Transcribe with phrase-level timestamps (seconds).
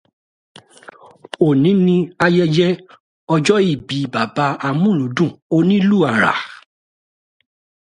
[1.45, 1.95] Òní ni
[2.25, 2.67] ayẹyẹ
[3.33, 6.33] ọjọ́ ìbí bàbá amúlùúdùn onílù àrà